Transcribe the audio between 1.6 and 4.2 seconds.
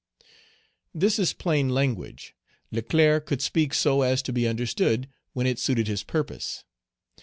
language. Leclerc could speak so